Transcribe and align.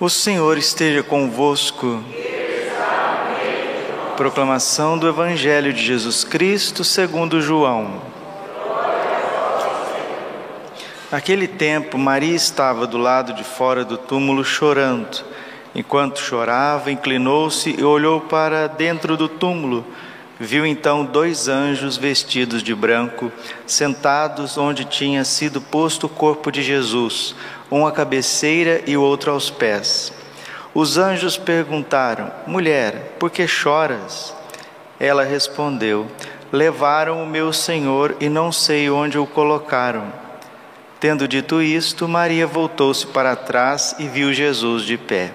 O 0.00 0.08
Senhor 0.08 0.56
esteja 0.56 1.02
convosco. 1.02 2.02
Proclamação 4.16 4.96
do 4.96 5.06
Evangelho 5.06 5.74
de 5.74 5.84
Jesus 5.84 6.24
Cristo 6.24 6.82
segundo 6.82 7.42
João. 7.42 8.00
Naquele 11.12 11.46
tempo, 11.46 11.98
Maria 11.98 12.34
estava 12.34 12.86
do 12.86 12.96
lado 12.96 13.34
de 13.34 13.44
fora 13.44 13.84
do 13.84 13.98
túmulo 13.98 14.42
chorando. 14.42 15.22
Enquanto 15.74 16.18
chorava, 16.18 16.90
inclinou-se 16.90 17.76
e 17.78 17.84
olhou 17.84 18.22
para 18.22 18.68
dentro 18.68 19.18
do 19.18 19.28
túmulo. 19.28 19.84
Viu 20.42 20.64
então 20.64 21.04
dois 21.04 21.48
anjos 21.48 21.98
vestidos 21.98 22.62
de 22.62 22.74
branco, 22.74 23.30
sentados 23.66 24.56
onde 24.56 24.86
tinha 24.86 25.22
sido 25.22 25.60
posto 25.60 26.06
o 26.06 26.08
corpo 26.08 26.50
de 26.50 26.62
Jesus, 26.62 27.34
um 27.70 27.86
à 27.86 27.92
cabeceira 27.92 28.82
e 28.86 28.96
o 28.96 29.02
outro 29.02 29.32
aos 29.32 29.50
pés. 29.50 30.10
Os 30.72 30.96
anjos 30.96 31.36
perguntaram: 31.36 32.32
Mulher, 32.46 33.16
por 33.18 33.30
que 33.30 33.46
choras? 33.46 34.34
Ela 34.98 35.24
respondeu: 35.24 36.06
Levaram 36.50 37.22
o 37.22 37.26
meu 37.26 37.52
Senhor 37.52 38.16
e 38.18 38.30
não 38.30 38.50
sei 38.50 38.88
onde 38.88 39.18
o 39.18 39.26
colocaram. 39.26 40.10
Tendo 40.98 41.28
dito 41.28 41.60
isto, 41.60 42.08
Maria 42.08 42.46
voltou-se 42.46 43.06
para 43.06 43.36
trás 43.36 43.94
e 43.98 44.08
viu 44.08 44.32
Jesus 44.32 44.84
de 44.84 44.96
pé, 44.96 45.32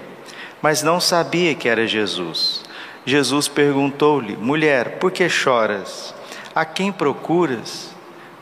mas 0.64 0.82
não 0.82 1.00
sabia 1.00 1.54
que 1.54 1.70
era 1.70 1.86
Jesus. 1.86 2.65
Jesus 3.06 3.48
perguntou-lhe: 3.48 4.36
Mulher, 4.36 4.98
por 4.98 5.12
que 5.12 5.30
choras? 5.30 6.14
A 6.56 6.66
quem 6.66 6.92
procuras? 6.92 7.94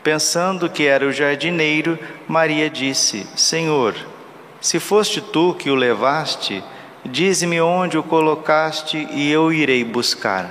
Pensando 0.02 0.70
que 0.70 0.84
era 0.86 1.06
o 1.06 1.12
jardineiro, 1.12 1.98
Maria 2.26 2.70
disse: 2.70 3.26
Senhor, 3.36 3.94
se 4.60 4.80
foste 4.80 5.20
tu 5.20 5.54
que 5.54 5.70
o 5.70 5.74
levaste, 5.74 6.64
dize-me 7.04 7.60
onde 7.60 7.98
o 7.98 8.02
colocaste 8.02 9.06
e 9.12 9.30
eu 9.30 9.52
irei 9.52 9.84
buscar. 9.84 10.48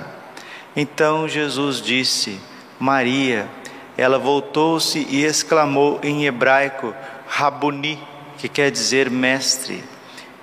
Então 0.76 1.28
Jesus 1.28 1.80
disse: 1.80 2.40
Maria. 2.78 3.48
Ela 3.96 4.18
voltou-se 4.18 5.06
e 5.08 5.24
exclamou 5.24 6.00
em 6.02 6.26
hebraico: 6.26 6.92
Rabuni, 7.28 7.96
que 8.38 8.48
quer 8.48 8.70
dizer 8.70 9.08
mestre. 9.08 9.84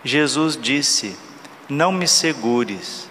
Jesus 0.06 0.58
disse: 0.58 1.17
Não 1.67 1.91
me 1.91 2.08
segures 2.08 3.11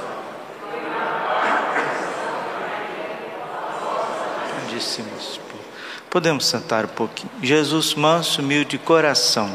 Podemos 6.11 6.45
sentar 6.45 6.83
um 6.83 6.89
pouquinho. 6.89 7.31
Jesus, 7.41 7.95
manso, 7.95 8.41
humilde 8.41 8.71
de 8.71 8.77
coração. 8.77 9.49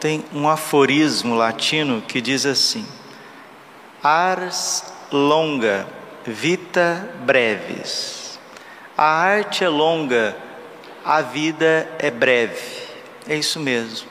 Tem 0.00 0.24
um 0.32 0.48
aforismo 0.48 1.36
latino 1.36 2.02
que 2.02 2.20
diz 2.20 2.44
assim: 2.44 2.84
Ars 4.02 4.82
longa, 5.12 5.86
vita 6.26 7.08
breves. 7.20 8.36
A 8.98 9.04
arte 9.04 9.62
é 9.62 9.68
longa, 9.68 10.36
a 11.04 11.22
vida 11.22 11.88
é 12.00 12.10
breve. 12.10 12.82
É 13.28 13.36
isso 13.36 13.60
mesmo. 13.60 14.08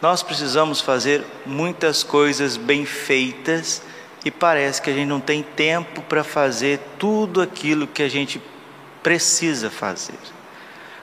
Nós 0.00 0.22
precisamos 0.22 0.80
fazer 0.80 1.22
muitas 1.44 2.02
coisas 2.02 2.56
bem 2.56 2.86
feitas 2.86 3.82
e 4.24 4.30
parece 4.30 4.82
que 4.82 4.90
a 4.90 4.92
gente 4.92 5.08
não 5.08 5.20
tem 5.20 5.42
tempo 5.42 6.02
para 6.02 6.24
fazer 6.24 6.80
tudo 6.98 7.40
aquilo 7.40 7.86
que 7.86 8.02
a 8.02 8.08
gente 8.08 8.42
precisa 9.02 9.70
fazer. 9.70 10.18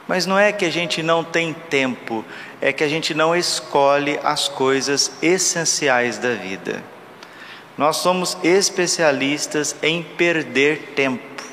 Mas 0.07 0.25
não 0.25 0.37
é 0.37 0.51
que 0.51 0.65
a 0.65 0.69
gente 0.69 1.01
não 1.01 1.23
tem 1.23 1.53
tempo, 1.53 2.23
é 2.61 2.71
que 2.71 2.83
a 2.83 2.87
gente 2.87 3.13
não 3.13 3.35
escolhe 3.35 4.19
as 4.23 4.47
coisas 4.47 5.11
essenciais 5.21 6.17
da 6.17 6.33
vida. 6.33 6.83
Nós 7.77 7.97
somos 7.97 8.37
especialistas 8.43 9.75
em 9.81 10.03
perder 10.03 10.93
tempo. 10.95 11.43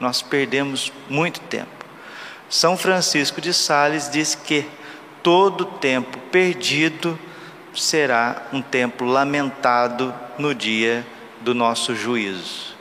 Nós 0.00 0.22
perdemos 0.22 0.90
muito 1.08 1.40
tempo. 1.40 1.68
São 2.48 2.76
Francisco 2.76 3.40
de 3.40 3.52
Sales 3.52 4.10
diz 4.10 4.34
que 4.34 4.66
todo 5.22 5.64
tempo 5.64 6.18
perdido 6.32 7.18
será 7.74 8.48
um 8.52 8.62
tempo 8.62 9.04
lamentado 9.04 10.12
no 10.40 10.54
dia 10.54 11.06
do 11.40 11.54
nosso 11.54 11.94
juízo. 11.94 12.74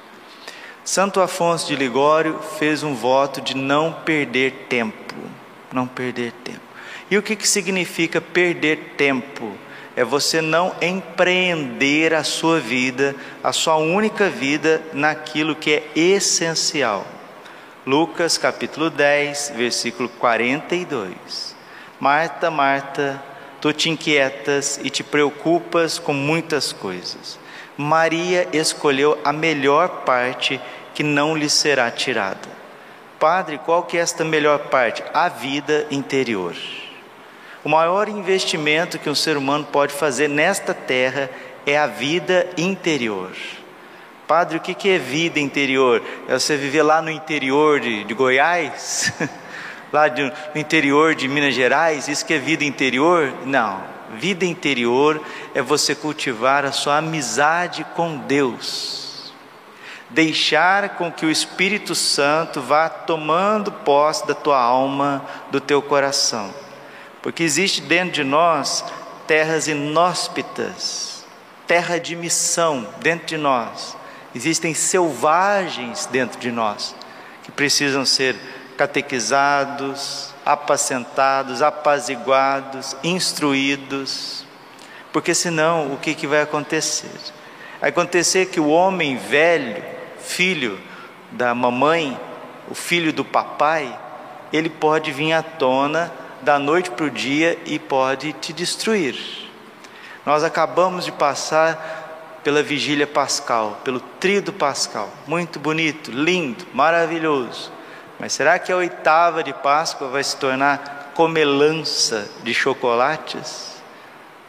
Santo 0.83 1.21
Afonso 1.21 1.67
de 1.67 1.75
Ligório 1.75 2.39
fez 2.57 2.81
um 2.81 2.95
voto 2.95 3.41
de 3.41 3.55
não 3.55 3.93
perder 3.93 4.65
tempo, 4.67 5.15
não 5.71 5.85
perder 5.85 6.31
tempo. 6.43 6.61
E 7.11 7.17
o 7.17 7.21
que, 7.21 7.35
que 7.35 7.47
significa 7.47 8.19
perder 8.19 8.95
tempo? 8.97 9.55
É 9.95 10.03
você 10.03 10.41
não 10.41 10.73
empreender 10.81 12.13
a 12.13 12.23
sua 12.23 12.59
vida, 12.59 13.15
a 13.43 13.51
sua 13.51 13.75
única 13.75 14.29
vida, 14.29 14.81
naquilo 14.93 15.55
que 15.55 15.73
é 15.73 15.83
essencial. 15.95 17.05
Lucas 17.85 18.37
capítulo 18.37 18.89
10, 18.89 19.53
versículo 19.55 20.07
42. 20.09 21.55
Marta, 21.99 22.49
Marta, 22.49 23.21
tu 23.59 23.73
te 23.73 23.89
inquietas 23.89 24.79
e 24.83 24.89
te 24.89 25.03
preocupas 25.03 25.99
com 25.99 26.13
muitas 26.13 26.71
coisas. 26.71 27.39
Maria 27.81 28.45
escolheu 28.51 29.17
a 29.23 29.31
melhor 29.31 30.03
parte 30.03 30.59
que 30.93 31.01
não 31.01 31.33
lhe 31.33 31.49
será 31.49 31.89
tirada. 31.89 32.49
Padre, 33.17 33.57
qual 33.57 33.83
que 33.83 33.97
é 33.97 34.01
esta 34.01 34.25
melhor 34.25 34.67
parte? 34.67 35.01
A 35.13 35.29
vida 35.29 35.87
interior. 35.89 36.53
O 37.63 37.69
maior 37.69 38.09
investimento 38.09 38.99
que 38.99 39.09
um 39.09 39.15
ser 39.15 39.37
humano 39.37 39.65
pode 39.71 39.93
fazer 39.93 40.27
nesta 40.27 40.73
terra 40.73 41.29
é 41.65 41.77
a 41.77 41.87
vida 41.87 42.49
interior. 42.57 43.31
Padre, 44.27 44.57
o 44.57 44.59
que 44.59 44.89
é 44.89 44.97
vida 44.97 45.39
interior? 45.39 46.03
É 46.27 46.33
você 46.33 46.57
viver 46.57 46.83
lá 46.83 47.01
no 47.01 47.09
interior 47.09 47.79
de, 47.79 48.03
de 48.03 48.13
Goiás? 48.13 49.13
lá 49.89 50.09
de, 50.09 50.23
no 50.23 50.59
interior 50.59 51.15
de 51.15 51.29
Minas 51.29 51.55
Gerais, 51.55 52.09
isso 52.09 52.25
que 52.25 52.33
é 52.33 52.39
vida 52.39 52.65
interior? 52.65 53.33
Não. 53.45 53.98
Vida 54.17 54.45
interior 54.45 55.21
é 55.53 55.61
você 55.61 55.93
cultivar 55.93 56.65
a 56.65 56.71
sua 56.71 56.97
amizade 56.97 57.85
com 57.95 58.17
Deus. 58.17 59.33
Deixar 60.09 60.89
com 60.89 61.11
que 61.11 61.25
o 61.25 61.31
Espírito 61.31 61.93
Santo 61.93 62.61
vá 62.61 62.89
tomando 62.89 63.71
posse 63.71 64.25
da 64.25 64.33
tua 64.33 64.59
alma, 64.59 65.23
do 65.51 65.61
teu 65.61 65.81
coração. 65.81 66.51
Porque 67.21 67.43
existe 67.43 67.81
dentro 67.81 68.13
de 68.13 68.23
nós 68.23 68.83
terras 69.27 69.67
inóspitas, 69.67 71.23
terra 71.67 71.99
de 71.99 72.15
missão 72.15 72.87
dentro 72.99 73.27
de 73.27 73.37
nós. 73.37 73.95
Existem 74.33 74.73
selvagens 74.73 76.07
dentro 76.07 76.39
de 76.39 76.51
nós 76.51 76.95
que 77.43 77.51
precisam 77.51 78.05
ser 78.05 78.35
catequizados, 78.77 80.33
apacentados, 80.49 81.61
apaziguados, 81.61 82.97
instruídos, 83.03 84.43
porque 85.13 85.35
senão 85.35 85.93
o 85.93 85.97
que, 85.97 86.15
que 86.15 86.25
vai 86.25 86.41
acontecer? 86.41 87.11
Vai 87.79 87.91
acontecer 87.91 88.47
que 88.47 88.59
o 88.59 88.69
homem 88.69 89.15
velho, 89.15 89.83
filho 90.19 90.81
da 91.31 91.53
mamãe, 91.53 92.19
o 92.67 92.73
filho 92.73 93.13
do 93.13 93.23
papai, 93.23 93.95
ele 94.51 94.71
pode 94.71 95.11
vir 95.11 95.33
à 95.33 95.43
tona 95.43 96.11
da 96.41 96.57
noite 96.57 96.89
para 96.89 97.05
o 97.05 97.11
dia 97.11 97.55
e 97.67 97.77
pode 97.77 98.33
te 98.33 98.51
destruir. 98.51 99.15
Nós 100.25 100.43
acabamos 100.43 101.05
de 101.05 101.11
passar 101.11 102.39
pela 102.43 102.63
vigília 102.63 103.05
pascal, 103.05 103.81
pelo 103.83 103.99
trido 103.99 104.51
pascal, 104.51 105.11
muito 105.27 105.59
bonito, 105.59 106.09
lindo, 106.09 106.65
maravilhoso 106.73 107.77
Mas 108.19 108.33
será 108.33 108.59
que 108.59 108.71
a 108.71 108.75
oitava 108.75 109.41
de 109.43 109.53
Páscoa 109.53 110.09
vai 110.09 110.23
se 110.23 110.35
tornar 110.35 111.11
comelança 111.15 112.27
de 112.43 112.53
chocolates? 112.53 113.81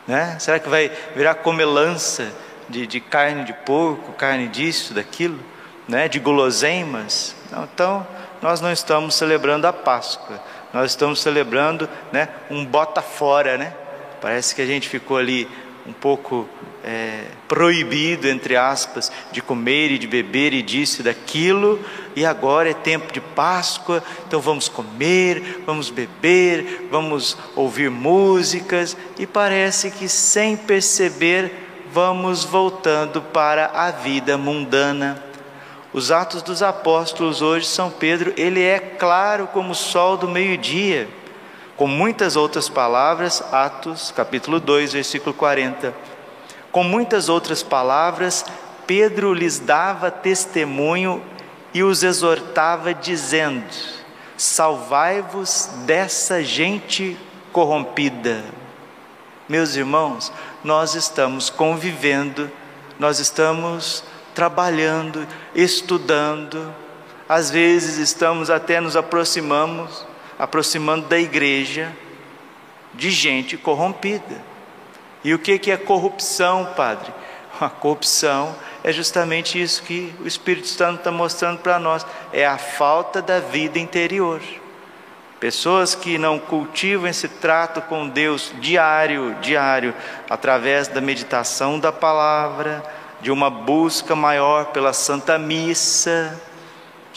Né? 0.06 0.37
Será 0.40 0.58
que 0.58 0.69
vai 0.69 0.90
virar 1.14 1.37
comelança 1.37 2.32
de, 2.69 2.87
de 2.87 3.00
carne 3.00 3.44
de 3.44 3.52
porco, 3.52 4.12
carne 4.12 4.49
disso, 4.49 4.93
daquilo, 4.93 5.38
né? 5.88 6.08
de 6.08 6.19
guloseimas? 6.19 7.37
Não, 7.52 7.62
então, 7.64 8.06
nós 8.43 8.61
não 8.61 8.72
estamos 8.72 9.14
celebrando 9.14 9.67
a 9.67 9.73
Páscoa, 9.73 10.43
nós 10.73 10.90
estamos 10.90 11.20
celebrando 11.20 11.88
né, 12.11 12.28
um 12.50 12.64
bota 12.64 13.02
fora, 13.02 13.58
né? 13.58 13.75
Parece 14.20 14.55
que 14.55 14.62
a 14.62 14.66
gente 14.66 14.88
ficou 14.88 15.16
ali 15.16 15.49
um 15.87 15.93
pouco 15.93 16.49
é, 16.85 17.25
proibido, 17.49 18.29
entre 18.29 18.56
aspas, 18.56 19.11
de 19.32 19.43
comer 19.43 19.91
e 19.91 19.99
de 19.99 20.06
beber 20.06 20.53
e 20.53 20.62
disso 20.62 21.00
e 21.00 21.05
daquilo, 21.05 21.81
e 22.17 22.25
agora 22.25 22.71
é 22.71 22.75
tempo 22.75 23.12
de 23.12 23.21
Páscoa, 23.21 24.03
então 24.27 24.41
vamos 24.41 24.69
comer, 24.69 25.62
vamos 25.67 25.91
beber, 25.91 26.88
vamos 26.91 27.37
ouvir 27.55 27.91
músicas, 27.91 28.97
e 29.19 29.27
parece 29.27 29.91
que 29.91 30.09
sem 30.09 30.56
perceber 30.56 31.69
vamos 31.93 32.44
voltando 32.44 33.21
para 33.21 33.67
a 33.67 33.91
vida 33.91 34.38
mundana. 34.38 35.23
Os 35.93 36.12
Atos 36.12 36.41
dos 36.41 36.62
Apóstolos 36.62 37.43
hoje, 37.43 37.67
São 37.67 37.91
Pedro, 37.91 38.33
ele 38.37 38.62
é 38.62 38.79
claro 38.79 39.49
como 39.49 39.73
o 39.73 39.75
sol 39.75 40.17
do 40.17 40.29
meio-dia, 40.29 41.09
com 41.81 41.87
muitas 41.87 42.37
outras 42.37 42.69
palavras, 42.69 43.43
Atos 43.50 44.12
capítulo 44.15 44.61
2, 44.61 44.93
versículo 44.93 45.32
40 45.32 46.11
com 46.71 46.85
muitas 46.85 47.31
outras 47.31 47.62
palavras, 47.62 48.44
Pedro 48.87 49.32
lhes 49.32 49.59
dava 49.59 50.11
testemunho 50.11 51.23
e 51.73 51.82
os 51.82 52.03
exortava, 52.03 52.93
dizendo: 52.93 53.65
Salvai-vos 54.37 55.71
dessa 55.87 56.43
gente 56.44 57.17
corrompida. 57.50 58.44
Meus 59.49 59.75
irmãos, 59.75 60.31
nós 60.62 60.94
estamos 60.94 61.49
convivendo, 61.49 62.50
nós 62.99 63.19
estamos 63.19 64.05
trabalhando, 64.35 65.26
estudando, 65.55 66.73
às 67.26 67.50
vezes 67.50 67.97
estamos 67.97 68.50
até 68.50 68.81
nos 68.81 68.97
aproximamos, 68.97 70.06
aproximando 70.40 71.06
da 71.06 71.19
igreja 71.19 71.94
de 72.94 73.10
gente 73.10 73.58
corrompida. 73.58 74.42
E 75.22 75.34
o 75.34 75.38
que 75.38 75.70
é 75.70 75.76
corrupção, 75.76 76.72
Padre? 76.75 77.12
A 77.60 77.69
corrupção 77.69 78.56
é 78.82 78.90
justamente 78.90 79.60
isso 79.60 79.82
que 79.82 80.14
o 80.19 80.26
Espírito 80.26 80.66
Santo 80.66 81.00
está 81.00 81.10
mostrando 81.12 81.58
para 81.58 81.78
nós: 81.78 82.06
é 82.32 82.46
a 82.46 82.56
falta 82.56 83.20
da 83.20 83.38
vida 83.38 83.78
interior. 83.78 84.40
Pessoas 85.38 85.94
que 85.94 86.16
não 86.16 86.38
cultivam 86.38 87.06
esse 87.06 87.28
trato 87.28 87.82
com 87.82 88.08
Deus 88.08 88.50
diário, 88.60 89.37
diário, 89.42 89.94
através 90.28 90.88
da 90.88 91.02
meditação 91.02 91.78
da 91.78 91.92
palavra, 91.92 92.82
de 93.20 93.31
uma 93.31 93.50
busca 93.50 94.16
maior 94.16 94.66
pela 94.66 94.94
Santa 94.94 95.38
Missa, 95.38 96.40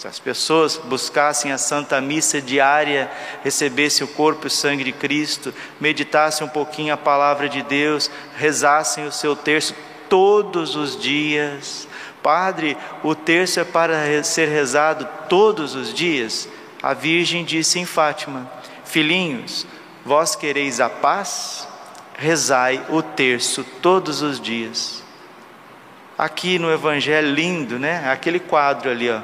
se 0.04 0.08
as 0.10 0.20
pessoas 0.20 0.76
buscassem 0.76 1.54
a 1.54 1.58
Santa 1.58 2.02
Missa 2.02 2.42
diária, 2.42 3.10
recebessem 3.42 4.04
o 4.04 4.10
corpo 4.10 4.46
e 4.46 4.48
o 4.48 4.52
sangue 4.52 4.84
de 4.84 4.92
Cristo, 4.92 5.54
meditassem 5.80 6.46
um 6.46 6.50
pouquinho 6.50 6.94
a 6.94 6.98
palavra 6.98 7.48
de 7.48 7.62
Deus, 7.62 8.12
rezassem 8.36 9.08
o 9.08 9.14
seu 9.14 9.34
terço 9.34 9.74
todos 10.10 10.76
os 10.76 11.00
dias. 11.00 11.88
Padre, 12.22 12.78
o 13.02 13.16
terço 13.16 13.62
é 13.62 13.64
para 13.64 14.22
ser 14.26 14.50
rezado 14.50 15.08
todos 15.30 15.74
os 15.74 15.94
dias? 15.94 16.50
A 16.82 16.94
Virgem 16.94 17.46
disse 17.46 17.80
em 17.80 17.86
Fátima: 17.86 18.52
Filhinhos, 18.84 19.66
vós 20.04 20.36
quereis 20.36 20.82
a 20.82 20.90
paz? 20.90 21.66
Rezai 22.18 22.86
o 22.90 23.02
terço 23.02 23.64
todos 23.82 24.22
os 24.22 24.38
dias. 24.38 25.02
Aqui 26.18 26.60
no 26.60 26.70
Evangelho 26.70 27.34
lindo, 27.34 27.80
né? 27.80 28.12
Aquele 28.12 28.42
quadro 28.42 28.92
ali, 28.92 29.10
ó 29.10 29.22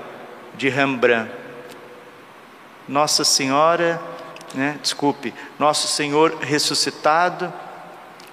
de 0.55 0.69
Rembrandt. 0.69 1.31
Nossa 2.87 3.23
Senhora, 3.23 4.01
né, 4.53 4.77
desculpe, 4.81 5.33
Nosso 5.57 5.87
Senhor 5.87 6.37
ressuscitado 6.41 7.53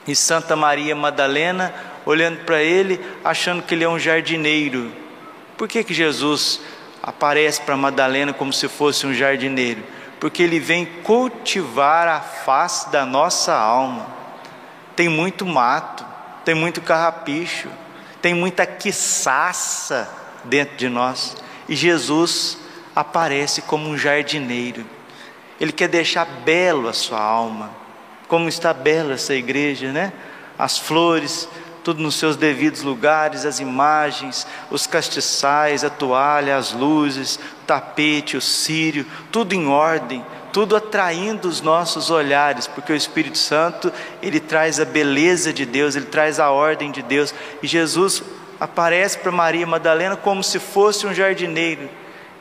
e 0.06 0.16
Santa 0.16 0.56
Maria 0.56 0.94
Madalena 0.94 1.74
olhando 2.06 2.44
para 2.44 2.62
ele, 2.62 3.04
achando 3.24 3.62
que 3.62 3.74
ele 3.74 3.84
é 3.84 3.88
um 3.88 3.98
jardineiro. 3.98 4.92
Por 5.56 5.68
que, 5.68 5.82
que 5.82 5.92
Jesus 5.92 6.60
aparece 7.02 7.60
para 7.60 7.76
Madalena 7.76 8.32
como 8.32 8.52
se 8.52 8.68
fosse 8.68 9.06
um 9.06 9.12
jardineiro? 9.12 9.82
Porque 10.20 10.42
ele 10.42 10.60
vem 10.60 10.86
cultivar 10.86 12.08
a 12.08 12.20
face 12.20 12.90
da 12.90 13.04
nossa 13.04 13.54
alma. 13.54 14.06
Tem 14.94 15.08
muito 15.08 15.44
mato, 15.44 16.06
tem 16.44 16.54
muito 16.54 16.80
carrapicho, 16.80 17.68
tem 18.22 18.32
muita 18.32 18.64
quiçaça 18.64 20.08
dentro 20.44 20.76
de 20.76 20.88
nós. 20.88 21.36
E 21.68 21.74
Jesus 21.74 22.58
aparece 22.94 23.62
como 23.62 23.88
um 23.88 23.96
jardineiro. 23.96 24.84
Ele 25.60 25.72
quer 25.72 25.88
deixar 25.88 26.24
belo 26.24 26.88
a 26.88 26.92
sua 26.92 27.20
alma. 27.20 27.70
Como 28.28 28.48
está 28.48 28.72
bela 28.72 29.14
essa 29.14 29.34
igreja, 29.34 29.92
né? 29.92 30.12
As 30.58 30.78
flores, 30.78 31.48
tudo 31.86 32.02
nos 32.02 32.16
seus 32.16 32.36
devidos 32.36 32.82
lugares, 32.82 33.46
as 33.46 33.60
imagens, 33.60 34.46
os 34.70 34.86
castiçais, 34.86 35.84
a 35.84 35.90
toalha, 35.90 36.56
as 36.56 36.72
luzes, 36.72 37.36
o 37.36 37.66
tapete, 37.66 38.36
o 38.36 38.40
círio, 38.40 39.06
tudo 39.30 39.54
em 39.54 39.68
ordem, 39.68 40.24
tudo 40.52 40.74
atraindo 40.74 41.46
os 41.46 41.60
nossos 41.60 42.10
olhares, 42.10 42.66
porque 42.66 42.92
o 42.92 42.96
Espírito 42.96 43.38
Santo, 43.38 43.92
ele 44.22 44.40
traz 44.40 44.80
a 44.80 44.84
beleza 44.84 45.52
de 45.52 45.64
Deus, 45.64 45.94
ele 45.94 46.06
traz 46.06 46.40
a 46.40 46.50
ordem 46.50 46.90
de 46.90 47.02
Deus, 47.02 47.32
e 47.62 47.66
Jesus 47.66 48.22
aparece 48.58 49.18
para 49.18 49.32
Maria 49.32 49.66
Madalena 49.66 50.16
como 50.16 50.42
se 50.42 50.58
fosse 50.58 51.06
um 51.06 51.14
jardineiro 51.14 51.88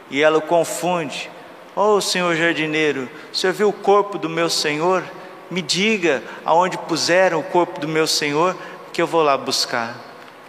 e 0.10 0.22
ela 0.22 0.38
o 0.38 0.42
confunde. 0.42 1.30
Oh, 1.76 2.00
senhor 2.00 2.36
jardineiro, 2.36 3.10
senhor 3.34 3.54
viu 3.54 3.70
o 3.70 3.74
corpo 3.74 4.18
do 4.18 4.30
meu 4.30 4.50
senhor? 4.50 5.04
Me 5.52 5.62
diga 5.62 6.24
aonde 6.46 6.78
puseram 6.78 7.40
o 7.40 7.44
corpo 7.44 7.80
do 7.80 7.88
meu 7.88 8.08
senhor, 8.08 8.56
que 8.94 9.02
eu 9.02 9.08
vou 9.08 9.22
lá 9.24 9.38
buscar. 9.38 9.96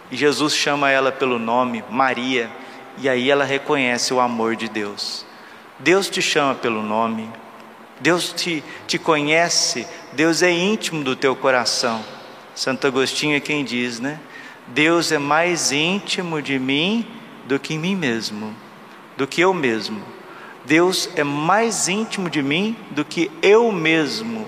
E 0.09 0.15
Jesus 0.15 0.55
chama 0.55 0.89
ela 0.89 1.11
pelo 1.11 1.37
nome, 1.37 1.83
Maria, 1.89 2.49
e 2.97 3.09
aí 3.09 3.29
ela 3.29 3.43
reconhece 3.43 4.13
o 4.13 4.19
amor 4.21 4.55
de 4.55 4.69
Deus. 4.69 5.25
Deus 5.79 6.09
te 6.09 6.21
chama 6.21 6.55
pelo 6.55 6.81
nome, 6.81 7.29
Deus 7.99 8.31
te, 8.31 8.63
te 8.87 8.97
conhece, 8.97 9.85
Deus 10.13 10.41
é 10.41 10.49
íntimo 10.49 11.03
do 11.03 11.15
teu 11.15 11.35
coração. 11.35 12.03
Santo 12.55 12.87
Agostinho 12.87 13.35
é 13.35 13.39
quem 13.39 13.63
diz, 13.63 13.99
né? 13.99 14.19
Deus 14.67 15.11
é 15.11 15.17
mais 15.17 15.71
íntimo 15.71 16.41
de 16.41 16.59
mim 16.59 17.07
do 17.45 17.57
que 17.57 17.73
em 17.73 17.79
mim 17.79 17.95
mesmo, 17.95 18.53
do 19.15 19.25
que 19.25 19.41
eu 19.41 19.53
mesmo. 19.53 20.01
Deus 20.65 21.09
é 21.15 21.23
mais 21.23 21.87
íntimo 21.87 22.29
de 22.29 22.43
mim 22.43 22.75
do 22.91 23.05
que 23.05 23.31
eu 23.41 23.71
mesmo. 23.71 24.47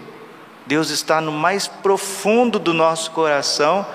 Deus 0.66 0.90
está 0.90 1.22
no 1.22 1.32
mais 1.32 1.68
profundo 1.68 2.60
do 2.60 2.74
nosso 2.74 3.12
coração, 3.12 3.86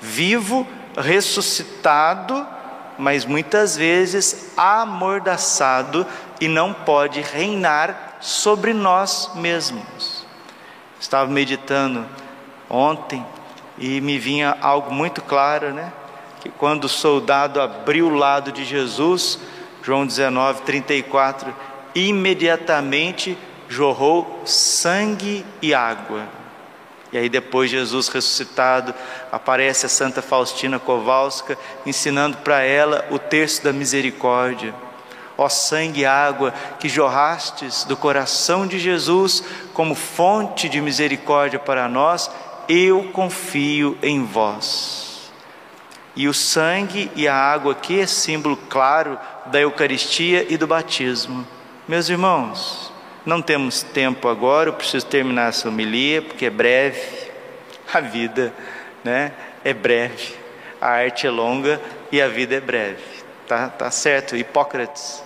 vivo, 0.00 0.66
ressuscitado, 0.96 2.46
mas 2.98 3.24
muitas 3.24 3.76
vezes 3.76 4.52
amordaçado 4.56 6.06
e 6.40 6.48
não 6.48 6.72
pode 6.72 7.20
reinar 7.20 8.16
sobre 8.20 8.72
nós 8.72 9.30
mesmos. 9.34 10.26
Estava 10.98 11.30
meditando 11.30 12.04
ontem 12.68 13.24
e 13.78 14.00
me 14.00 14.18
vinha 14.18 14.56
algo 14.60 14.92
muito 14.92 15.22
claro, 15.22 15.72
né? 15.72 15.92
Que 16.40 16.48
quando 16.48 16.84
o 16.84 16.88
soldado 16.88 17.60
abriu 17.60 18.08
o 18.08 18.14
lado 18.14 18.52
de 18.52 18.64
Jesus, 18.64 19.38
João 19.82 20.06
19, 20.06 20.62
34, 20.62 21.54
imediatamente 21.94 23.36
jorrou 23.68 24.42
sangue 24.44 25.44
e 25.60 25.74
água. 25.74 26.22
E 27.10 27.16
aí 27.16 27.28
depois 27.28 27.70
Jesus 27.70 28.08
ressuscitado, 28.08 28.94
aparece 29.32 29.86
a 29.86 29.88
Santa 29.88 30.20
Faustina 30.20 30.78
Kowalska 30.78 31.56
ensinando 31.86 32.36
para 32.38 32.62
ela 32.62 33.06
o 33.10 33.18
terço 33.18 33.64
da 33.64 33.72
misericórdia. 33.72 34.74
Ó 35.36 35.48
sangue 35.48 36.00
e 36.00 36.06
água 36.06 36.52
que 36.80 36.88
jorrastes 36.88 37.84
do 37.84 37.96
coração 37.96 38.66
de 38.66 38.78
Jesus 38.78 39.42
como 39.72 39.94
fonte 39.94 40.68
de 40.68 40.80
misericórdia 40.80 41.58
para 41.58 41.88
nós, 41.88 42.30
eu 42.68 43.04
confio 43.12 43.96
em 44.02 44.24
vós. 44.24 45.32
E 46.14 46.28
o 46.28 46.34
sangue 46.34 47.10
e 47.14 47.26
a 47.26 47.34
água 47.34 47.72
aqui 47.72 48.00
é 48.00 48.06
símbolo 48.06 48.56
claro 48.68 49.18
da 49.46 49.60
Eucaristia 49.60 50.46
e 50.48 50.56
do 50.56 50.66
batismo. 50.66 51.46
Meus 51.86 52.08
irmãos, 52.08 52.92
não 53.24 53.40
temos 53.40 53.82
tempo 53.82 54.28
agora, 54.28 54.68
eu 54.68 54.74
preciso 54.74 55.06
terminar 55.06 55.48
essa 55.48 55.68
homilia, 55.68 56.20
porque 56.20 56.46
é 56.46 56.50
breve, 56.50 57.30
a 57.92 58.00
vida 58.00 58.52
né, 59.02 59.32
é 59.64 59.72
breve, 59.72 60.34
a 60.80 60.88
arte 60.88 61.26
é 61.26 61.30
longa 61.30 61.80
e 62.10 62.20
a 62.20 62.28
vida 62.28 62.56
é 62.56 62.60
breve. 62.60 63.02
Tá, 63.46 63.68
tá 63.68 63.90
certo, 63.90 64.36
Hipócrates. 64.36 65.22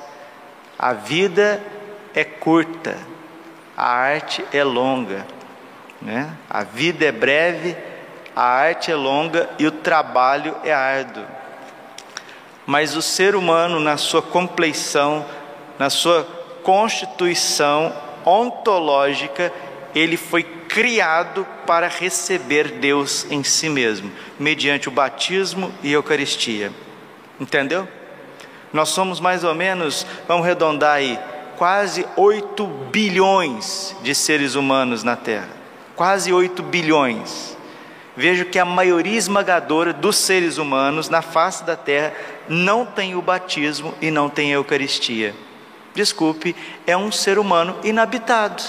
A 0.78 0.92
vida 0.92 1.62
é 2.14 2.24
curta, 2.24 2.96
a 3.76 3.88
arte 3.88 4.44
é 4.52 4.62
longa. 4.62 5.26
Né? 6.02 6.30
A 6.50 6.64
vida 6.64 7.04
é 7.04 7.12
breve, 7.12 7.76
a 8.34 8.42
arte 8.42 8.90
é 8.90 8.94
longa 8.94 9.48
e 9.58 9.66
o 9.66 9.70
trabalho 9.70 10.56
é 10.64 10.72
árduo. 10.72 11.24
Mas 12.66 12.96
o 12.96 13.02
ser 13.02 13.34
humano, 13.34 13.78
na 13.78 13.96
sua 13.96 14.22
compleição, 14.22 15.24
na 15.78 15.90
sua 15.90 16.24
constituição 16.62 17.92
ontológica, 18.24 19.52
ele 19.94 20.16
foi 20.16 20.42
criado 20.42 21.46
para 21.66 21.88
receber 21.88 22.68
Deus 22.68 23.26
em 23.30 23.44
si 23.44 23.68
mesmo, 23.68 24.10
mediante 24.38 24.88
o 24.88 24.92
batismo 24.92 25.72
e 25.82 25.92
Eucaristia. 25.92 26.72
Entendeu? 27.38 27.86
Nós 28.72 28.88
somos 28.88 29.20
mais 29.20 29.44
ou 29.44 29.54
menos, 29.54 30.06
vamos 30.26 30.46
arredondar 30.46 30.94
aí, 30.94 31.18
quase 31.56 32.06
8 32.16 32.66
bilhões 32.90 33.94
de 34.02 34.14
seres 34.14 34.54
humanos 34.54 35.04
na 35.04 35.14
Terra. 35.14 35.61
Quase 35.96 36.32
8 36.32 36.62
bilhões. 36.62 37.56
Vejo 38.16 38.44
que 38.44 38.58
a 38.58 38.64
maioria 38.64 39.16
esmagadora 39.16 39.92
dos 39.92 40.16
seres 40.16 40.58
humanos 40.58 41.08
na 41.08 41.22
face 41.22 41.64
da 41.64 41.76
Terra 41.76 42.12
não 42.48 42.84
tem 42.84 43.14
o 43.14 43.22
batismo 43.22 43.94
e 44.00 44.10
não 44.10 44.28
tem 44.28 44.52
a 44.52 44.56
Eucaristia. 44.56 45.34
Desculpe, 45.94 46.54
é 46.86 46.96
um 46.96 47.10
ser 47.10 47.38
humano 47.38 47.78
inabitado. 47.82 48.62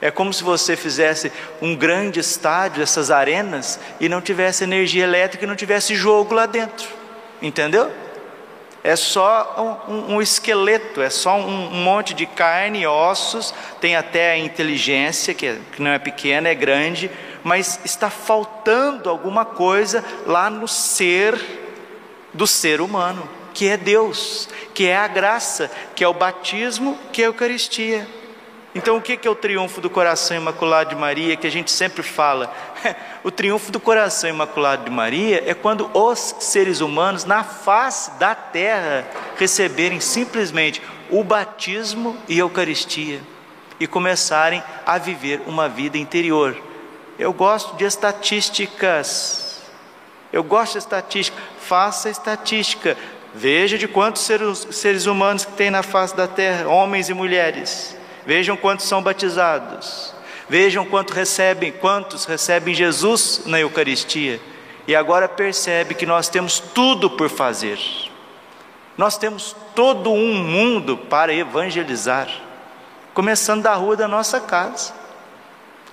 É 0.00 0.10
como 0.10 0.32
se 0.32 0.44
você 0.44 0.76
fizesse 0.76 1.32
um 1.60 1.74
grande 1.74 2.20
estádio, 2.20 2.82
essas 2.82 3.10
arenas, 3.10 3.80
e 3.98 4.08
não 4.08 4.20
tivesse 4.20 4.64
energia 4.64 5.04
elétrica 5.04 5.44
e 5.44 5.48
não 5.48 5.56
tivesse 5.56 5.94
jogo 5.94 6.34
lá 6.34 6.46
dentro. 6.46 6.88
Entendeu? 7.40 7.90
É 8.86 8.94
só 8.94 9.82
um, 9.88 10.14
um, 10.14 10.22
esqueleto, 10.22 11.02
é 11.02 11.10
só 11.10 11.36
um, 11.36 11.74
monte 11.74 12.14
de 12.14 12.24
carne 12.24 12.82
e 12.82 12.86
ossos, 12.86 13.52
tem 13.80 13.96
até 13.96 14.30
a 14.30 14.38
inteligência, 14.38 15.34
que, 15.34 15.44
é, 15.44 15.58
que 15.72 15.82
não 15.82 15.90
é 15.90 15.98
pequena, 15.98 16.48
é 16.48 16.54
grande, 16.54 17.10
mas 17.42 17.80
está 17.84 18.08
faltando 18.08 19.10
alguma 19.10 19.44
coisa 19.44 20.04
lá 20.24 20.48
no 20.48 20.68
ser 20.68 21.36
do 22.32 22.46
ser 22.46 22.80
humano, 22.80 23.28
que 23.52 23.66
é 23.66 23.76
Deus, 23.76 24.48
que 24.72 24.86
é 24.86 24.96
a 24.96 25.08
graça, 25.08 25.68
que 25.96 26.04
é 26.04 26.08
o 26.08 26.14
batismo, 26.14 26.96
que 27.12 27.22
é 27.22 27.24
a 27.24 27.28
Eucaristia. 27.28 28.06
Então, 28.76 28.98
o 28.98 29.00
que 29.00 29.26
é 29.26 29.30
o 29.30 29.34
triunfo 29.34 29.80
do 29.80 29.88
coração 29.88 30.36
imaculado 30.36 30.90
de 30.90 30.96
Maria, 30.96 31.34
que 31.34 31.46
a 31.46 31.50
gente 31.50 31.70
sempre 31.70 32.02
fala? 32.02 32.54
O 33.24 33.30
triunfo 33.30 33.72
do 33.72 33.80
coração 33.80 34.28
imaculado 34.28 34.84
de 34.84 34.90
Maria 34.90 35.42
é 35.46 35.54
quando 35.54 35.90
os 35.94 36.36
seres 36.40 36.82
humanos, 36.82 37.24
na 37.24 37.42
face 37.42 38.10
da 38.18 38.34
terra, 38.34 39.08
receberem 39.38 39.98
simplesmente 39.98 40.82
o 41.10 41.24
batismo 41.24 42.18
e 42.28 42.34
a 42.34 42.40
Eucaristia 42.40 43.20
e 43.80 43.86
começarem 43.86 44.62
a 44.84 44.98
viver 44.98 45.40
uma 45.46 45.70
vida 45.70 45.96
interior. 45.96 46.54
Eu 47.18 47.32
gosto 47.32 47.76
de 47.76 47.84
estatísticas. 47.84 49.62
Eu 50.30 50.44
gosto 50.44 50.72
de 50.72 50.78
estatística. 50.80 51.42
Faça 51.60 52.10
estatística. 52.10 52.94
Veja 53.34 53.78
de 53.78 53.88
quantos 53.88 54.20
seres, 54.22 54.68
seres 54.70 55.06
humanos 55.06 55.46
que 55.46 55.52
tem 55.52 55.70
na 55.70 55.82
face 55.82 56.14
da 56.14 56.28
terra, 56.28 56.68
homens 56.68 57.08
e 57.08 57.14
mulheres. 57.14 57.96
Vejam 58.26 58.56
quantos 58.56 58.86
são 58.86 59.02
batizados. 59.02 60.12
Vejam 60.48 60.84
quanto 60.84 61.12
recebem, 61.12 61.72
quantos 61.72 62.24
recebem 62.24 62.74
Jesus 62.74 63.42
na 63.46 63.60
Eucaristia. 63.60 64.40
E 64.86 64.94
agora 64.94 65.28
percebe 65.28 65.94
que 65.94 66.06
nós 66.06 66.28
temos 66.28 66.58
tudo 66.58 67.10
por 67.10 67.30
fazer. 67.30 67.78
Nós 68.96 69.16
temos 69.16 69.54
todo 69.74 70.12
um 70.12 70.34
mundo 70.34 70.96
para 70.96 71.34
evangelizar, 71.34 72.28
começando 73.12 73.62
da 73.62 73.74
rua 73.74 73.96
da 73.96 74.08
nossa 74.08 74.40
casa 74.40 75.05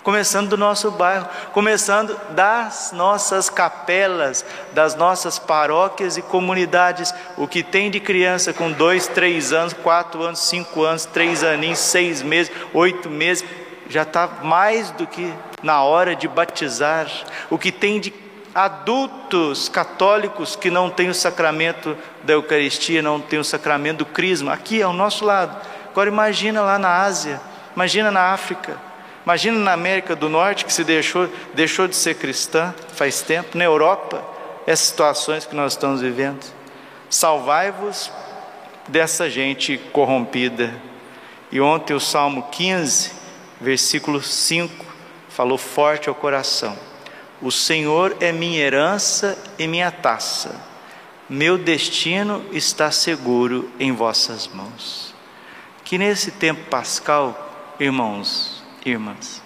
começando 0.03 0.49
do 0.49 0.57
nosso 0.57 0.91
bairro, 0.91 1.27
começando 1.53 2.19
das 2.31 2.91
nossas 2.91 3.49
capelas, 3.49 4.45
das 4.73 4.95
nossas 4.95 5.39
paróquias 5.39 6.17
e 6.17 6.21
comunidades. 6.21 7.13
O 7.37 7.47
que 7.47 7.63
tem 7.63 7.89
de 7.89 7.99
criança 7.99 8.53
com 8.53 8.71
dois, 8.71 9.07
três 9.07 9.53
anos, 9.53 9.73
quatro 9.73 10.21
anos, 10.21 10.41
cinco 10.41 10.83
anos, 10.83 11.05
três 11.05 11.43
aninhos, 11.43 11.79
seis 11.79 12.21
meses, 12.21 12.51
oito 12.73 13.09
meses, 13.09 13.45
já 13.89 14.03
está 14.03 14.27
mais 14.43 14.91
do 14.91 15.07
que 15.07 15.33
na 15.61 15.81
hora 15.83 16.15
de 16.15 16.27
batizar. 16.27 17.07
O 17.49 17.57
que 17.57 17.71
tem 17.71 17.99
de 17.99 18.13
adultos 18.53 19.69
católicos 19.69 20.55
que 20.55 20.69
não 20.69 20.89
têm 20.89 21.09
o 21.09 21.15
sacramento 21.15 21.97
da 22.23 22.33
Eucaristia, 22.33 23.01
não 23.01 23.19
têm 23.19 23.39
o 23.39 23.43
sacramento 23.43 23.99
do 23.99 24.05
Crisma, 24.05 24.53
aqui 24.53 24.81
ao 24.81 24.93
nosso 24.93 25.25
lado. 25.25 25.55
Agora 25.89 26.09
imagina 26.09 26.61
lá 26.61 26.77
na 26.77 27.01
Ásia, 27.01 27.39
imagina 27.75 28.11
na 28.11 28.33
África 28.33 28.77
Imagina 29.25 29.57
na 29.57 29.71
América 29.71 30.15
do 30.15 30.27
Norte, 30.27 30.65
que 30.65 30.73
se 30.73 30.83
deixou, 30.83 31.29
deixou 31.53 31.87
de 31.87 31.95
ser 31.95 32.15
cristã 32.15 32.73
faz 32.93 33.21
tempo, 33.21 33.57
na 33.57 33.63
Europa, 33.63 34.23
essas 34.67 34.87
situações 34.87 35.45
que 35.45 35.55
nós 35.55 35.73
estamos 35.73 36.01
vivendo. 36.01 36.43
Salvai-vos 37.09 38.11
dessa 38.87 39.29
gente 39.29 39.77
corrompida. 39.91 40.73
E 41.51 41.61
ontem 41.61 41.93
o 41.93 41.99
Salmo 41.99 42.49
15, 42.51 43.11
versículo 43.61 44.21
5, 44.21 44.85
falou 45.29 45.57
forte 45.57 46.09
ao 46.09 46.15
coração: 46.15 46.77
O 47.41 47.51
Senhor 47.51 48.17
é 48.19 48.31
minha 48.31 48.59
herança 48.59 49.37
e 49.57 49.67
minha 49.67 49.89
taça, 49.89 50.53
meu 51.29 51.57
destino 51.57 52.43
está 52.51 52.91
seguro 52.91 53.71
em 53.79 53.93
vossas 53.93 54.47
mãos. 54.47 55.15
Que 55.85 55.97
nesse 55.97 56.31
tempo 56.31 56.69
pascal, 56.69 57.75
irmãos, 57.79 58.52
irmãs, 58.89 59.41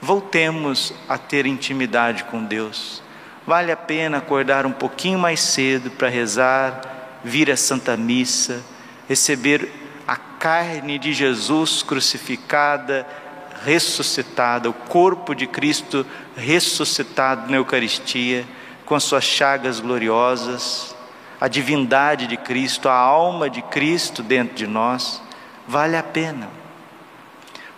voltemos 0.00 0.94
a 1.08 1.18
ter 1.18 1.46
intimidade 1.46 2.24
com 2.24 2.44
Deus. 2.44 3.02
Vale 3.46 3.72
a 3.72 3.76
pena 3.76 4.18
acordar 4.18 4.66
um 4.66 4.72
pouquinho 4.72 5.18
mais 5.18 5.40
cedo 5.40 5.90
para 5.90 6.08
rezar, 6.08 7.20
vir 7.24 7.50
à 7.50 7.56
Santa 7.56 7.96
Missa, 7.96 8.62
receber 9.08 9.70
a 10.06 10.16
carne 10.16 10.98
de 10.98 11.12
Jesus 11.12 11.82
crucificada, 11.82 13.06
ressuscitada, 13.64 14.68
o 14.68 14.72
corpo 14.72 15.34
de 15.34 15.46
Cristo 15.46 16.06
ressuscitado 16.36 17.50
na 17.50 17.58
Eucaristia, 17.58 18.46
com 18.84 18.94
as 18.94 19.04
suas 19.04 19.24
chagas 19.24 19.80
gloriosas, 19.80 20.96
a 21.40 21.48
divindade 21.48 22.26
de 22.26 22.36
Cristo, 22.36 22.88
a 22.88 22.94
alma 22.94 23.48
de 23.48 23.62
Cristo 23.62 24.22
dentro 24.22 24.54
de 24.54 24.66
nós, 24.66 25.22
vale 25.66 25.96
a 25.96 26.02
pena. 26.02 26.48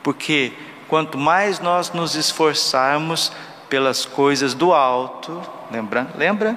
Porque 0.02 0.52
quanto 0.92 1.16
mais 1.16 1.58
nós 1.58 1.90
nos 1.90 2.14
esforçarmos 2.16 3.32
pelas 3.66 4.04
coisas 4.04 4.52
do 4.52 4.74
alto, 4.74 5.40
lembra? 5.70 6.06
Lembra 6.18 6.54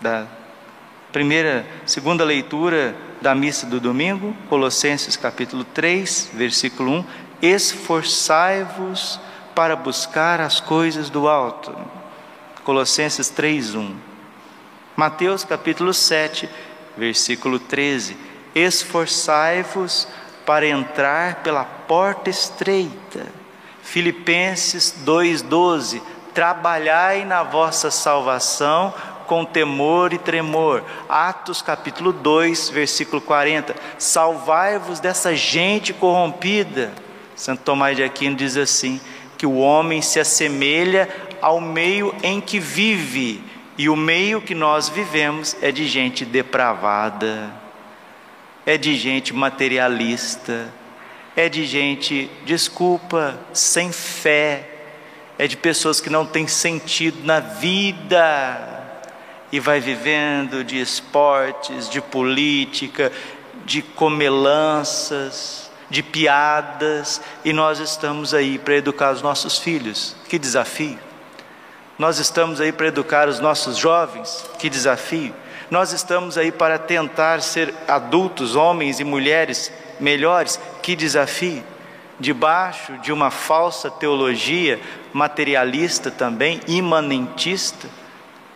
da 0.00 0.28
primeira, 1.10 1.66
segunda 1.84 2.22
leitura 2.22 2.94
da 3.20 3.34
missa 3.34 3.66
do 3.66 3.80
domingo, 3.80 4.32
Colossenses 4.48 5.16
capítulo 5.16 5.64
3, 5.64 6.30
versículo 6.34 6.98
1, 6.98 7.04
esforçai-vos 7.42 9.18
para 9.56 9.74
buscar 9.74 10.40
as 10.40 10.60
coisas 10.60 11.10
do 11.10 11.26
alto. 11.26 11.76
Colossenses 12.62 13.28
3:1. 13.28 13.92
Mateus 14.94 15.42
capítulo 15.42 15.92
7, 15.92 16.48
versículo 16.96 17.58
13. 17.58 18.16
Esforçai-vos 18.54 20.06
para 20.46 20.66
entrar 20.66 21.42
pela 21.42 21.64
porta 21.64 22.30
estreita. 22.30 23.26
Filipenses 23.82 24.94
2:12 25.04 26.00
Trabalhai 26.32 27.24
na 27.24 27.42
vossa 27.42 27.90
salvação 27.90 28.92
com 29.26 29.44
temor 29.44 30.12
e 30.12 30.18
tremor. 30.18 30.84
Atos 31.08 31.62
capítulo 31.62 32.12
2, 32.12 32.68
versículo 32.68 33.20
40. 33.22 33.74
Salvai-vos 33.98 35.00
dessa 35.00 35.34
gente 35.34 35.92
corrompida. 35.92 36.92
Santo 37.34 37.62
Tomás 37.62 37.96
de 37.96 38.04
Aquino 38.04 38.36
diz 38.36 38.56
assim: 38.56 39.00
que 39.38 39.46
o 39.46 39.56
homem 39.56 40.02
se 40.02 40.20
assemelha 40.20 41.08
ao 41.40 41.60
meio 41.60 42.14
em 42.22 42.40
que 42.40 42.58
vive, 42.58 43.42
e 43.78 43.88
o 43.88 43.96
meio 43.96 44.40
que 44.40 44.54
nós 44.54 44.88
vivemos 44.88 45.56
é 45.60 45.72
de 45.72 45.86
gente 45.86 46.24
depravada 46.24 47.65
é 48.66 48.76
de 48.76 48.96
gente 48.96 49.32
materialista, 49.32 50.68
é 51.36 51.48
de 51.48 51.64
gente, 51.64 52.28
desculpa, 52.44 53.38
sem 53.52 53.92
fé, 53.92 54.68
é 55.38 55.46
de 55.46 55.56
pessoas 55.56 56.00
que 56.00 56.10
não 56.10 56.26
têm 56.26 56.48
sentido 56.48 57.24
na 57.24 57.38
vida 57.38 58.84
e 59.52 59.60
vai 59.60 59.78
vivendo 59.78 60.64
de 60.64 60.80
esportes, 60.80 61.88
de 61.88 62.00
política, 62.00 63.12
de 63.64 63.82
comelanças, 63.82 65.70
de 65.88 66.02
piadas, 66.02 67.20
e 67.44 67.52
nós 67.52 67.78
estamos 67.78 68.34
aí 68.34 68.58
para 68.58 68.74
educar 68.74 69.12
os 69.12 69.22
nossos 69.22 69.58
filhos. 69.58 70.16
Que 70.28 70.38
desafio! 70.38 70.98
Nós 71.96 72.18
estamos 72.18 72.60
aí 72.60 72.72
para 72.72 72.88
educar 72.88 73.28
os 73.28 73.38
nossos 73.38 73.76
jovens. 73.76 74.44
Que 74.58 74.68
desafio! 74.68 75.32
Nós 75.70 75.92
estamos 75.92 76.38
aí 76.38 76.52
para 76.52 76.78
tentar 76.78 77.42
ser 77.42 77.74
adultos, 77.88 78.54
homens 78.54 79.00
e 79.00 79.04
mulheres 79.04 79.72
melhores. 79.98 80.60
Que 80.82 80.94
desafio! 80.94 81.64
Debaixo 82.18 82.96
de 82.98 83.12
uma 83.12 83.30
falsa 83.30 83.90
teologia 83.90 84.80
materialista 85.12 86.10
também, 86.10 86.60
imanentista, 86.66 87.88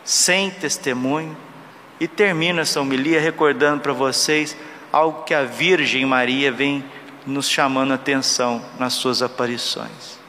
sem 0.03 0.49
testemunho. 0.49 1.37
E 1.99 2.07
termino 2.07 2.61
essa 2.61 2.81
homilia 2.81 3.19
recordando 3.19 3.81
para 3.81 3.93
vocês 3.93 4.57
algo 4.91 5.23
que 5.23 5.33
a 5.33 5.43
Virgem 5.43 6.05
Maria 6.05 6.51
vem 6.51 6.83
nos 7.25 7.47
chamando 7.47 7.91
a 7.91 7.95
atenção 7.95 8.63
nas 8.79 8.93
suas 8.93 9.21
aparições. 9.21 10.19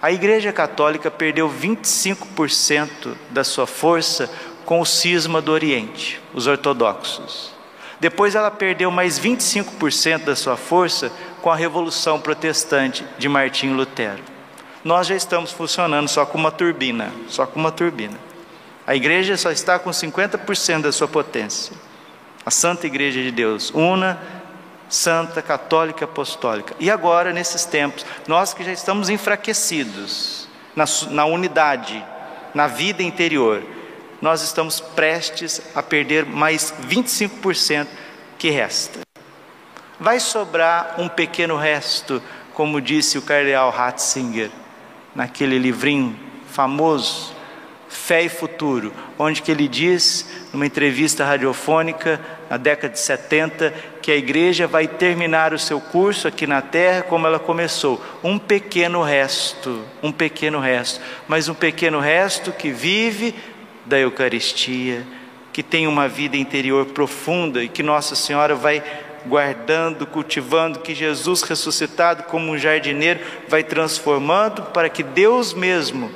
A 0.00 0.10
Igreja 0.10 0.50
Católica 0.50 1.10
perdeu 1.10 1.50
25% 1.50 3.14
da 3.30 3.44
sua 3.44 3.66
força 3.66 4.30
com 4.64 4.80
o 4.80 4.86
cisma 4.86 5.40
do 5.40 5.52
Oriente, 5.52 6.20
os 6.34 6.46
ortodoxos. 6.46 7.52
Depois 7.98 8.34
ela 8.34 8.50
perdeu 8.50 8.90
mais 8.90 9.20
25% 9.20 10.24
da 10.24 10.34
sua 10.34 10.56
força 10.56 11.12
com 11.42 11.50
a 11.50 11.56
Revolução 11.56 12.20
Protestante 12.20 13.04
de 13.18 13.28
Martinho 13.28 13.76
Lutero. 13.76 14.22
Nós 14.82 15.06
já 15.06 15.14
estamos 15.14 15.52
funcionando 15.52 16.08
só 16.08 16.24
com 16.24 16.38
uma 16.38 16.50
turbina, 16.50 17.12
só 17.28 17.46
com 17.46 17.60
uma 17.60 17.70
turbina. 17.70 18.18
A 18.86 18.96
igreja 18.96 19.36
só 19.36 19.50
está 19.50 19.78
com 19.78 19.90
50% 19.90 20.80
da 20.80 20.92
sua 20.92 21.06
potência. 21.06 21.76
A 22.44 22.50
Santa 22.50 22.86
Igreja 22.86 23.22
de 23.22 23.30
Deus, 23.30 23.70
una, 23.74 24.18
santa, 24.88 25.42
católica, 25.42 26.06
apostólica. 26.06 26.74
E 26.80 26.90
agora, 26.90 27.32
nesses 27.32 27.66
tempos, 27.66 28.04
nós 28.26 28.54
que 28.54 28.64
já 28.64 28.72
estamos 28.72 29.10
enfraquecidos 29.10 30.48
na, 30.74 30.84
na 31.10 31.26
unidade, 31.26 32.04
na 32.54 32.66
vida 32.66 33.02
interior, 33.02 33.62
nós 34.20 34.42
estamos 34.42 34.80
prestes 34.80 35.60
a 35.74 35.82
perder 35.82 36.26
mais 36.26 36.74
25% 36.86 37.86
que 38.38 38.50
resta. 38.50 39.00
Vai 39.98 40.20
sobrar 40.20 40.94
um 40.98 41.08
pequeno 41.08 41.56
resto, 41.56 42.22
como 42.54 42.80
disse 42.80 43.18
o 43.18 43.22
cardeal 43.22 43.70
Ratzinger, 43.70 44.50
naquele 45.14 45.58
livrinho 45.58 46.18
famoso, 46.46 47.34
Fé 47.88 48.22
e 48.22 48.28
Futuro, 48.28 48.92
onde 49.18 49.42
que 49.42 49.50
ele 49.50 49.66
diz, 49.66 50.24
numa 50.52 50.64
entrevista 50.64 51.24
radiofônica, 51.24 52.20
na 52.48 52.56
década 52.56 52.92
de 52.92 53.00
70, 53.00 53.74
que 54.00 54.12
a 54.12 54.16
igreja 54.16 54.66
vai 54.66 54.86
terminar 54.86 55.52
o 55.52 55.58
seu 55.58 55.80
curso 55.80 56.28
aqui 56.28 56.46
na 56.46 56.62
terra 56.62 57.02
como 57.02 57.26
ela 57.26 57.38
começou, 57.38 58.00
um 58.22 58.38
pequeno 58.38 59.02
resto, 59.02 59.84
um 60.02 60.12
pequeno 60.12 60.60
resto, 60.60 61.00
mas 61.26 61.48
um 61.48 61.54
pequeno 61.54 61.98
resto 61.98 62.52
que 62.52 62.70
vive 62.70 63.34
da 63.86 63.98
Eucaristia, 63.98 65.06
que 65.52 65.62
tem 65.62 65.86
uma 65.86 66.08
vida 66.08 66.36
interior 66.36 66.86
profunda 66.86 67.62
e 67.62 67.68
que 67.68 67.82
Nossa 67.82 68.14
Senhora 68.14 68.54
vai 68.54 68.82
guardando, 69.26 70.06
cultivando, 70.06 70.80
que 70.80 70.94
Jesus 70.94 71.42
ressuscitado 71.42 72.22
como 72.24 72.52
um 72.52 72.58
jardineiro 72.58 73.20
vai 73.48 73.62
transformando 73.62 74.62
para 74.62 74.88
que 74.88 75.02
Deus 75.02 75.52
mesmo 75.52 76.10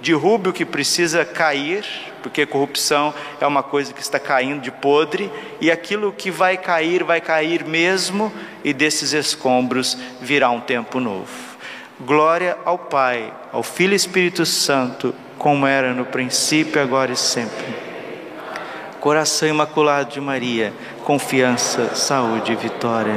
derrube 0.00 0.48
o 0.48 0.52
que 0.52 0.64
precisa 0.64 1.24
cair, 1.24 1.84
porque 2.22 2.46
corrupção 2.46 3.14
é 3.40 3.46
uma 3.46 3.62
coisa 3.62 3.92
que 3.92 4.00
está 4.00 4.18
caindo 4.18 4.62
de 4.62 4.70
podre, 4.70 5.30
e 5.60 5.70
aquilo 5.70 6.12
que 6.12 6.30
vai 6.30 6.56
cair, 6.56 7.04
vai 7.04 7.20
cair 7.20 7.64
mesmo, 7.64 8.32
e 8.64 8.72
desses 8.72 9.12
escombros 9.12 9.96
virá 10.20 10.50
um 10.50 10.60
tempo 10.60 11.00
novo. 11.00 11.28
Glória 12.00 12.56
ao 12.64 12.78
Pai, 12.78 13.32
ao 13.52 13.62
Filho 13.62 13.92
e 13.92 13.96
Espírito 13.96 14.46
Santo, 14.46 15.14
como 15.40 15.66
era 15.66 15.94
no 15.94 16.04
princípio, 16.04 16.82
agora 16.82 17.12
e 17.12 17.16
sempre. 17.16 17.74
Coração 19.00 19.48
imaculado 19.48 20.10
de 20.10 20.20
Maria, 20.20 20.70
confiança, 21.02 21.94
saúde 21.94 22.52
e 22.52 22.56
vitória. 22.56 23.14